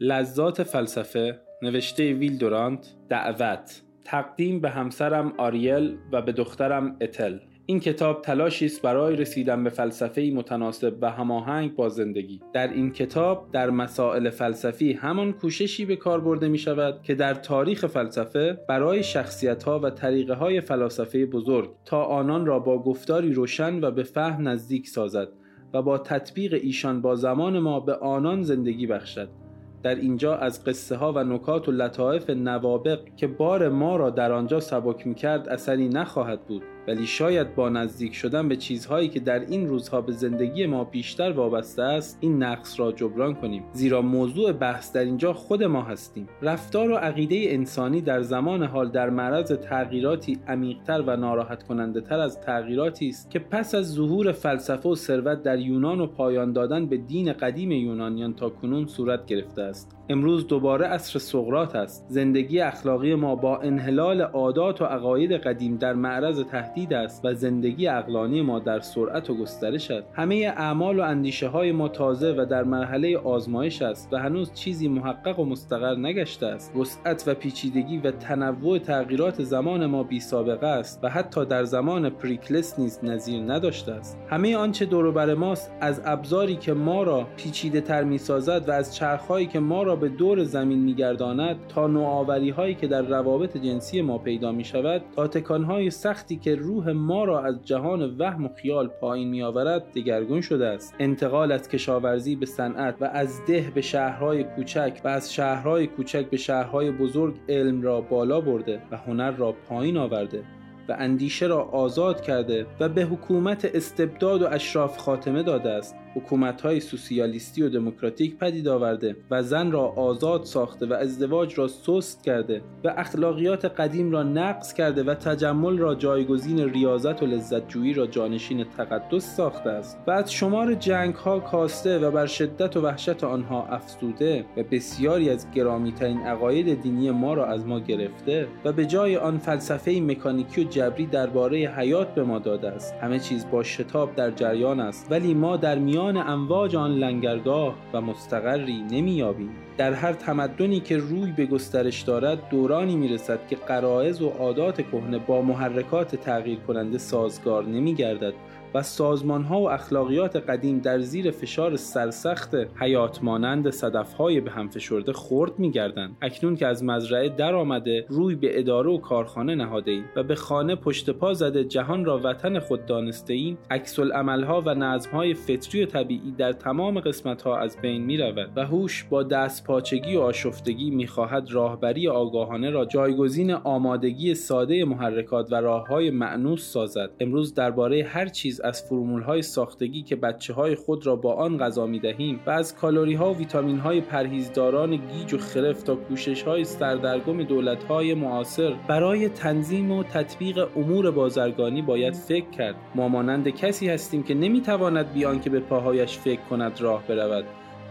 [0.00, 3.82] لذات فلسفه نوشته ویل دورانت دعوت.
[4.04, 7.38] تقدیم به همسرم آریل و به دخترم اتل.
[7.66, 12.40] این کتاب تلاشی است برای رسیدن به فلسفه متناسب و هماهنگ با زندگی.
[12.52, 17.34] در این کتاب در مسائل فلسفی همان کوششی به کار برده می شود که در
[17.34, 23.32] تاریخ فلسفه برای شخصیت ها و طریقه های فلاسفه بزرگ تا آنان را با گفتاری
[23.32, 25.28] روشن و به فهم نزدیک سازد
[25.74, 29.47] و با تطبیق ایشان با زمان ما به آنان زندگی بخشد.
[29.82, 34.32] در اینجا از قصه ها و نکات و لطایف نوابق که بار ما را در
[34.32, 36.62] آنجا سبک می کرد اثری نخواهد بود.
[36.88, 41.32] ولی شاید با نزدیک شدن به چیزهایی که در این روزها به زندگی ما بیشتر
[41.32, 43.62] وابسته است این نقص را جبران کنیم.
[43.72, 46.28] زیرا موضوع بحث در اینجا خود ما هستیم.
[46.42, 52.20] رفتار و عقیده انسانی در زمان حال در معرض تغییراتی عمیقتر و ناراحت کننده تر
[52.20, 56.86] از تغییراتی است که پس از ظهور فلسفه و ثروت در یونان و پایان دادن
[56.86, 59.96] به دین قدیم یونانیان تا کنون صورت گرفته است.
[60.08, 62.06] امروز دوباره عصر سقرات است.
[62.08, 67.88] زندگی اخلاقی ما با انحلال عادات و عقاید قدیم در معرض تهدید است و زندگی
[67.88, 70.06] اقلانی ما در سرعت و گسترش است.
[70.12, 74.88] همه اعمال و اندیشه های ما تازه و در مرحله آزمایش است و هنوز چیزی
[74.88, 76.76] محقق و مستقر نگشته است.
[76.76, 82.10] وسعت و پیچیدگی و تنوع تغییرات زمان ما بی سابقه است و حتی در زمان
[82.10, 84.18] پریکلس نیز نظیر نداشته است.
[84.30, 88.94] همه آنچه دور ماست از ابزاری که ما را پیچیده تر می سازد و از
[88.94, 94.02] چرخهایی که ما را به دور زمین میگرداند تا نوآوری هایی که در روابط جنسی
[94.02, 98.44] ما پیدا می شود تا تکان های سختی که روح ما را از جهان وهم
[98.44, 100.94] و خیال پایین می آورد دگرگون شده است.
[100.98, 106.30] انتقال از کشاورزی به صنعت و از ده به شهرهای کوچک و از شهرهای کوچک
[106.30, 110.42] به شهرهای بزرگ علم را بالا برده و هنر را پایین آورده
[110.88, 115.96] و اندیشه را آزاد کرده و به حکومت استبداد و اشراف خاتمه داده است.
[116.18, 121.68] حکومت های سوسیالیستی و دموکراتیک پدید آورده و زن را آزاد ساخته و ازدواج را
[121.68, 127.68] سست کرده و اخلاقیات قدیم را نقض کرده و تجمل را جایگزین ریاضت و لذت
[127.68, 129.98] جویی را جانشین تقدس ساخته است.
[130.06, 135.30] و از شمار جنگ ها کاسته و بر شدت و وحشت آنها افزوده و بسیاری
[135.30, 140.00] از گرامی ترین عقاید دینی ما را از ما گرفته و به جای آن فلسفه
[140.00, 142.94] مکانیکی و جبری درباره حیات به ما داده است.
[142.94, 145.06] همه چیز با شتاب در جریان است.
[145.10, 150.96] ولی ما در میان میان امواج آن لنگرگاه و مستقری نمییابیم در هر تمدنی که
[150.96, 156.98] روی به گسترش دارد دورانی می‌رسد که قرائز و عادات کهنه با محرکات تغییر کننده
[156.98, 158.34] سازگار نمیگردد.
[158.74, 164.50] و سازمان ها و اخلاقیات قدیم در زیر فشار سرسخت حیات مانند صدف های به
[164.50, 166.16] هم فشرده خرد میگردند.
[166.22, 170.34] اکنون که از مزرعه در آمده روی به اداره و کارخانه نهاده ایم و به
[170.34, 175.34] خانه پشت پا زده جهان را وطن خود دانسته ایم عکس ها و نظم های
[175.34, 179.64] فطری و طبیعی در تمام قسمت ها از بین می رود و هوش با دست
[179.64, 186.72] پاچگی و آشفتگی می‌خواهد راهبری آگاهانه را جایگزین آمادگی ساده محرکات و راه های معنوس
[186.72, 187.10] سازد.
[187.20, 191.58] امروز درباره هر چیز از فرمول های ساختگی که بچه های خود را با آن
[191.58, 195.94] غذا می دهیم و از کالری ها و ویتامین های پرهیزداران گیج و خرف تا
[195.94, 202.74] کوشش های سردرگم دولت های معاصر برای تنظیم و تطبیق امور بازرگانی باید فکر کرد.
[202.94, 207.44] ما مانند کسی هستیم که نمی‌تواند بیان که به پاهایش فکر کند راه برود.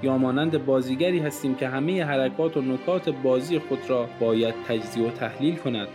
[0.04, 5.12] یا مانند بازیگری هستیم که همه حرکات و نکات بازی خود را باید تجزیه و
[5.12, 5.88] تحلیل کند.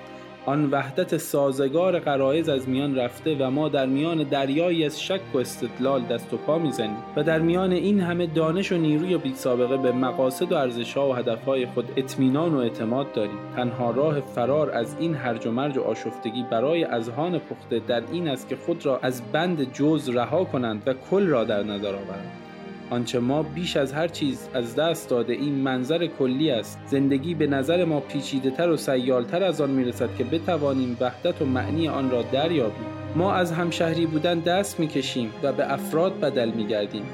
[0.46, 5.38] آن وحدت سازگار قرائز از میان رفته و ما در میان دریایی از شک و
[5.38, 9.76] استدلال دست و پا می‌زنیم و در میان این همه دانش و نیروی بی سابقه
[9.76, 13.38] به مقاصد و ارزشها و هدفهای خود اطمینان و اعتماد داریم.
[13.56, 18.28] تنها راه فرار از این هرج و مرج و آشفتگی برای اذهان پخته در این
[18.28, 22.41] است که خود را از بند جز رها کنند و کل را در نظر آورند.
[22.92, 26.78] آنچه ما بیش از هر چیز از دست داده این منظر کلی است.
[26.86, 31.44] زندگی به نظر ما پیچیده تر و سیالتر از آن می‌رسد که بتوانیم وحدت و
[31.44, 32.86] معنی آن را دریابیم.
[33.16, 37.04] ما از همشهری بودن دست می‌کشیم و به افراد بدل میگردیم.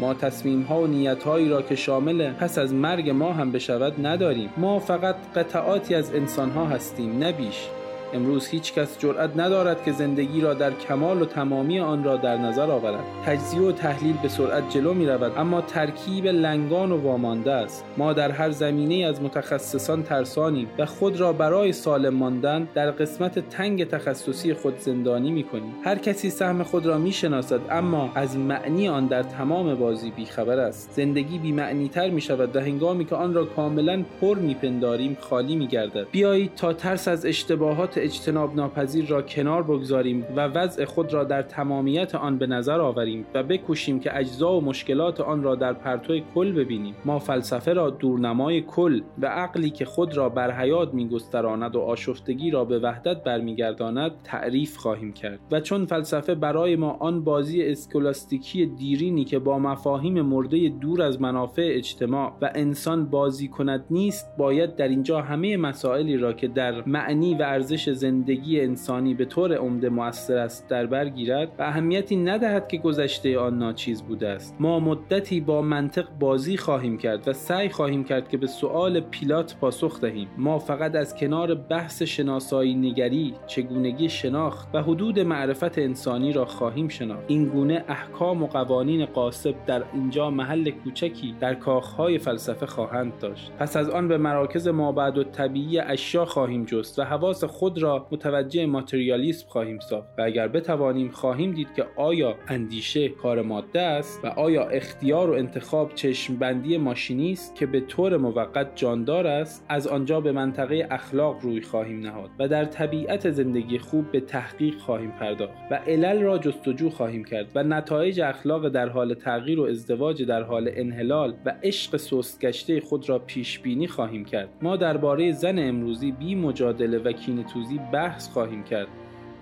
[0.00, 4.06] ما تصمیم ها و نیت هایی را که شامل پس از مرگ ما هم بشود
[4.06, 4.50] نداریم.
[4.56, 7.68] ما فقط قطعاتی از انسان ها هستیم نه بیش.
[8.14, 12.36] امروز هیچ کس جرأت ندارد که زندگی را در کمال و تمامی آن را در
[12.36, 13.04] نظر آورد.
[13.26, 17.84] تجزیه و تحلیل به سرعت جلو می رود اما ترکیب لنگان و وامانده است.
[17.96, 23.38] ما در هر زمینه از متخصصان ترسانیم و خود را برای سالم ماندن در قسمت
[23.38, 28.36] تنگ تخصصی خود زندانی می کنیم هر کسی سهم خود را می شناسد اما از
[28.36, 30.90] معنی آن در تمام بازی بیخبر است.
[30.92, 35.16] زندگی بی معنی تر می شود و هنگامی که آن را کاملا پر می پنداریم
[35.20, 40.84] خالی می گردد بیایید تا ترس از اشتباهات اجتناب ناپذیر را کنار بگذاریم و وضع
[40.84, 45.42] خود را در تمامیت آن به نظر آوریم و بکوشیم که اجزا و مشکلات آن
[45.42, 46.94] را در پرتو کل ببینیم.
[47.04, 52.50] ما فلسفه را دورنمای کل و عقلی که خود را بر حیات میگستراند و آشفتگی
[52.50, 55.40] را به وحدت برمیگرداند تعریف خواهیم کرد.
[55.50, 61.20] و چون فلسفه برای ما آن بازی اسکولاستیکی دیرینی که با مفاهیم مرده دور از
[61.20, 66.82] منافع اجتماع و انسان بازی کند نیست باید در اینجا همه مسائلی را که در
[66.86, 72.16] معنی و ارزش زندگی انسانی به طور عمده موثر است در بر گیرد و اهمیتی
[72.16, 74.56] ندهد که گذشته آن ناچیز بوده است.
[74.60, 79.56] ما مدتی با منطق بازی خواهیم کرد و سعی خواهیم کرد که به سؤال پیلات
[79.60, 80.28] پاسخ دهیم.
[80.38, 86.88] ما فقط از کنار بحث شناسایی نگری چگونگی شناخت و حدود معرفت انسانی را خواهیم
[86.88, 87.24] شناخت.
[87.26, 93.52] این گونه احکام و قوانین قاسب در اینجا محل کوچکی در کاخهای فلسفه خواهند داشت.
[93.58, 98.06] پس از آن به مراکز مابعد و طبیعی اشیا خواهیم جست و حواس خود را
[98.10, 104.24] متوجه ماتریالیسم خواهیم ساخت و اگر بتوانیم خواهیم دید که آیا اندیشه کار ماده است
[104.24, 109.66] و آیا اختیار و انتخاب چشم بندی ماشینی است که به طور موقت جاندار است
[109.68, 114.78] از آنجا به منطقه اخلاق روی خواهیم نهاد و در طبیعت زندگی خوب به تحقیق
[114.78, 119.64] خواهیم پرداخت و علل را جستجو خواهیم کرد و نتایج اخلاق در حال تغییر و
[119.64, 124.48] ازدواج در حال انحلال و عشق سستگشته خود را پیش بینی خواهیم کرد.
[124.62, 128.88] ما درباره زن امروزی بی مجادله و کینتوزی بحث خواهیم کرد.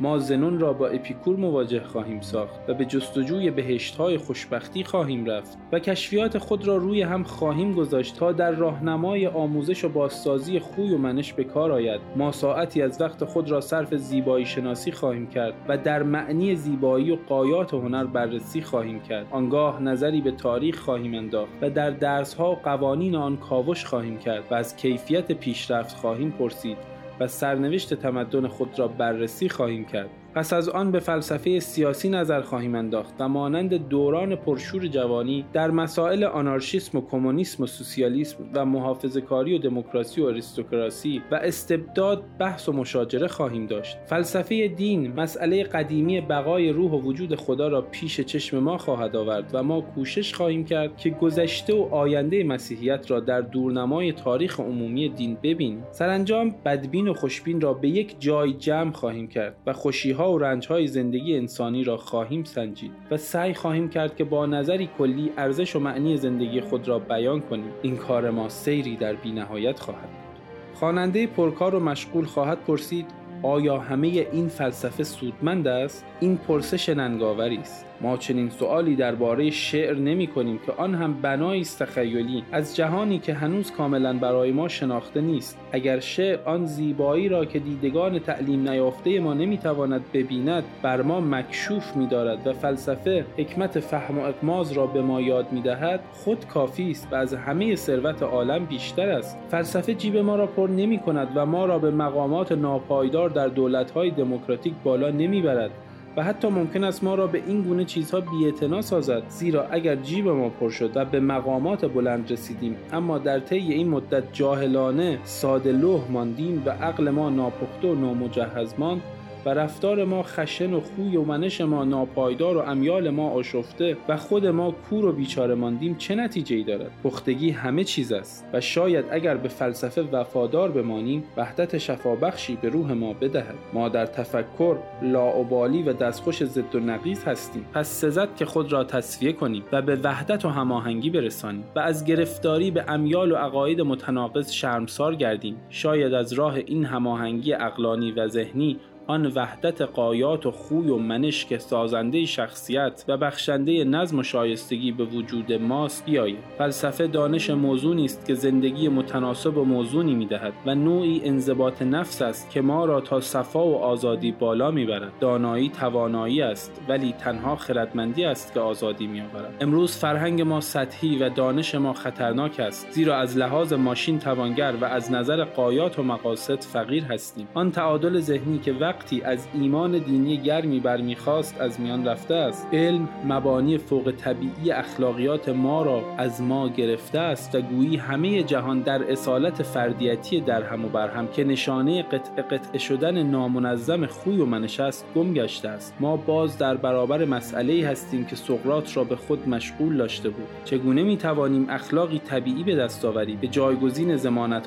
[0.00, 5.58] ما زنون را با اپیکور مواجه خواهیم ساخت و به جستجوی بهشتهای خوشبختی خواهیم رفت
[5.72, 10.94] و کشفیات خود را روی هم خواهیم گذاشت تا در راهنمای آموزش و بازسازی خوی
[10.94, 12.00] و منش به کار آید.
[12.16, 17.10] ما ساعتی از وقت خود را صرف زیبایی شناسی خواهیم کرد و در معنی زیبایی
[17.10, 19.26] و قایات هنر بررسی خواهیم کرد.
[19.30, 24.44] آنگاه نظری به تاریخ خواهیم انداخت و در درسها و قوانین آن کاوش خواهیم کرد
[24.50, 26.97] و از کیفیت پیشرفت خواهیم پرسید.
[27.20, 30.10] و سرنوشت تمدن خود را بررسی خواهیم کرد.
[30.38, 35.70] پس از آن به فلسفه سیاسی نظر خواهیم انداخت و مانند دوران پرشور جوانی در
[35.70, 42.24] مسائل آنارشیسم و کمونیسم و سوسیالیسم و محافظه کاری و دموکراسی و اریستوکراسی و استبداد
[42.38, 43.98] بحث و مشاجره خواهیم داشت.
[44.06, 49.50] فلسفه دین مسئله قدیمی بقای روح و وجود خدا را پیش چشم ما خواهد آورد
[49.52, 55.08] و ما کوشش خواهیم کرد که گذشته و آینده مسیحیت را در دورنمای تاریخ عمومی
[55.08, 55.84] دین ببینیم.
[55.90, 60.86] سرانجام بدبین و خوشبین را به یک جای جمع خواهیم کرد و خوشی و رنج
[60.86, 65.80] زندگی انسانی را خواهیم سنجید و سعی خواهیم کرد که با نظری کلی ارزش و
[65.80, 67.72] معنی زندگی خود را بیان کنیم.
[67.82, 70.38] این کار ما سیری در بینهایت خواهد بود.
[70.74, 73.06] خواننده پرکار و مشغول خواهد پرسید
[73.42, 77.87] آیا همه این فلسفه سودمند است؟ این پرسش ننگاوری است.
[78.00, 83.34] ما چنین سوالی درباره شعر نمی کنیم که آن هم بنایی تخیلی از جهانی که
[83.34, 85.58] هنوز کاملا برای ما شناخته نیست.
[85.72, 91.96] اگر شعر آن زیبایی را که دیدگان تعلیم نیافته ما نمی‌تواند ببیند بر ما مکشوف
[91.96, 96.46] می دارد و فلسفه حکمت فهم و اقماز را به ما یاد می دهد خود
[96.46, 99.38] کافی است و از همه ثروت عالم بیشتر است.
[99.50, 103.90] فلسفه جیب ما را پر نمی کند و ما را به مقامات ناپایدار در دولت
[103.90, 105.70] های دموکراتیک بالا نمی‌برد
[106.18, 110.28] و حتی ممکن است ما را به این گونه چیزها بی‌اعتنا سازد زیرا اگر جیب
[110.28, 115.72] ما پر شد و به مقامات بلند رسیدیم اما در طی این مدت جاهلانه ساده
[115.72, 119.02] لوح ماندیم و عقل ما ناپخته و نامجهز ماند
[119.44, 124.16] و رفتار ما خشن و خوی و منش ما ناپایدار و امیال ما آشفته و
[124.16, 128.60] خود ما کور و بیچاره ماندیم چه نتیجه ای دارد؟ پختگی همه چیز است و
[128.60, 133.54] شاید اگر به فلسفه وفادار بمانیم وحدت شفابخشی به روح ما بدهد.
[133.72, 137.66] ما در تفکر لاعبالی و دستخوش ضد و نقیض هستیم.
[137.72, 142.04] پس سزد که خود را تصفیه کنیم و به وحدت و هماهنگی برسانیم و از
[142.04, 145.56] گرفتاری به امیال و عقاید متناقض شرمسار گردیم.
[145.68, 148.78] شاید از راه این هماهنگی اقلانی و ذهنی
[149.10, 154.92] آن وحدت قایات و خوی و منش که سازنده شخصیت و بخشنده نظم و شایستگی
[154.92, 160.74] به وجود ماست بیاید فلسفه دانش موضوعی است که زندگی متناسب و موزونی می‌دهد و
[160.74, 165.12] نوعی انضباط نفس است که ما را تا صفا و آزادی بالا می‌برد.
[165.20, 169.56] دانایی توانایی است ولی تنها خردمندی است که آزادی میآورد.
[169.60, 174.84] امروز فرهنگ ما سطحی و دانش ما خطرناک است زیرا از لحاظ ماشین توانگر و
[174.84, 177.48] از نظر قایات و مقاصد فقیر هستیم.
[177.54, 182.66] آن تعادل ذهنی که وقت وقتی از ایمان دینی گرمی برمیخواست از میان رفته است.
[182.72, 188.80] علم مبانی فوق طبیعی اخلاقیات ما را از ما گرفته است و گویی همه جهان
[188.80, 194.46] در اصالت فردیتی در هم و برهم که نشانه قطع قطع شدن نامنظم خوی و
[194.46, 195.94] منش است گم گشته است.
[196.00, 200.46] ما باز در برابر مسئله هستیم که سقراط را به خود مشغول داشته بود.
[200.64, 204.18] چگونه می توانیم اخلاقی طبیعی به دست آوریم به جایگزین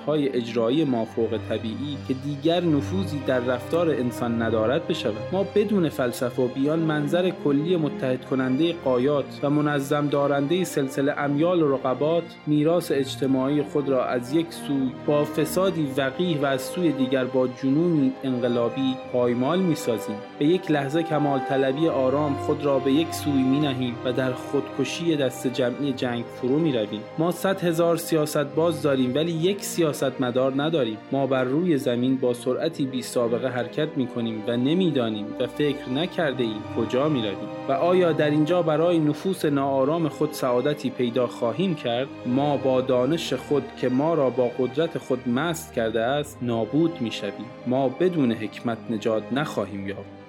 [0.07, 5.15] های اجرایی مافوق طبیعی که دیگر نفوذی در رفتار انسان ندارد بشود.
[5.31, 11.61] ما بدون فلسفه و بیان منظر کلی متحد کننده قایات و منظم دارنده سلسله امیال
[11.61, 16.91] و رقبات میراث اجتماعی خود را از یک سوی با فسادی وقیح و از سوی
[16.91, 20.15] دیگر با جنونی انقلابی پایمال می‌سازیم.
[20.39, 24.33] به یک لحظه کمال طلبی آرام خود را به یک سوی می نهیم و در
[24.33, 29.63] خودکشی دست جمعی جنگ فرو می رویم ما صد هزار سیاست باز داریم ولی یک
[29.63, 30.97] سیاست مدار نداریم.
[31.11, 35.89] ما بر روی زمین با سرعتی بی سابقه حرکت می کنیم و نمی‌دانیم و فکر
[35.89, 41.27] نکرده ایم کجا می رویم و آیا در اینجا برای نفوس ناآرام خود سعادتی پیدا
[41.27, 46.37] خواهیم کرد؟ ما با دانش خود که ما را با قدرت خود مست کرده است
[46.41, 50.21] نابود می شویم ما بدون حکمت نجات نخواهیم یافت.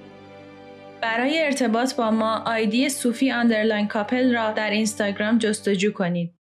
[1.02, 6.41] برای ارتباط با ما آیدی صوفی underline couple را در اینستاگرام جستجو کنید.